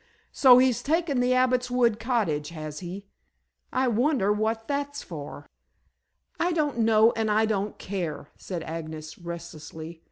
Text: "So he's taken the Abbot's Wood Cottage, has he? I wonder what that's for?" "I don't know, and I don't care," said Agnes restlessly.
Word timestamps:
"So 0.31 0.57
he's 0.57 0.81
taken 0.81 1.19
the 1.19 1.35
Abbot's 1.35 1.69
Wood 1.69 1.99
Cottage, 1.99 2.49
has 2.49 2.79
he? 2.79 3.05
I 3.71 3.87
wonder 3.87 4.33
what 4.33 4.67
that's 4.67 5.03
for?" 5.03 5.45
"I 6.39 6.53
don't 6.53 6.79
know, 6.79 7.11
and 7.11 7.29
I 7.29 7.45
don't 7.45 7.77
care," 7.77 8.31
said 8.35 8.63
Agnes 8.63 9.19
restlessly. 9.19 9.99